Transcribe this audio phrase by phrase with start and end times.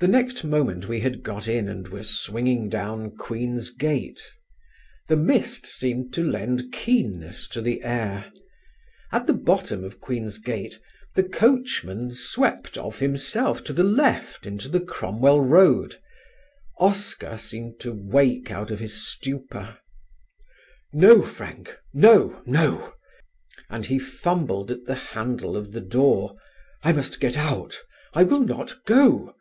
[0.00, 4.22] The next moment we had got in and were swinging down Queen's Gate.
[5.08, 8.30] The mist seemed to lend keenness to the air.
[9.10, 10.78] At the bottom of Queen's Gate
[11.16, 15.96] the coachman swept of himself to the left into the Cromwell Road;
[16.78, 19.78] Oscar seemed to wake out of his stupor.
[20.92, 22.94] "No, Frank," he cried, "no, no,"
[23.68, 26.36] and he fumbled at the handle of the door,
[26.84, 27.80] "I must get out;
[28.14, 29.34] I will not go.